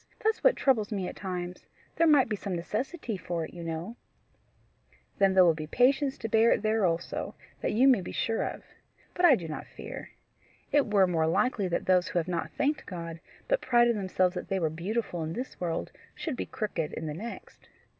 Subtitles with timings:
[0.23, 1.67] That's what troubles me at times.
[1.95, 3.97] There might be some necessity for it, you know."
[5.19, 8.41] "Then will there be patience to bear it there also; that you may be sure
[8.41, 8.63] of.
[9.13, 10.09] But I do not fear.
[10.71, 14.47] It were more likely that those who have not thanked God, but prided themselves that
[14.49, 17.69] they were beautiful in this world, should be crooked in the next.